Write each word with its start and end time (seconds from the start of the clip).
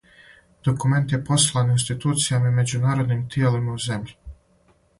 Документ 0.67 1.11
је 1.15 1.19
послан 1.27 1.69
институцијама 1.75 2.51
и 2.53 2.55
меđународним 2.57 3.21
тијелима 3.35 3.77
у 3.79 3.87
земљи. 3.87 4.21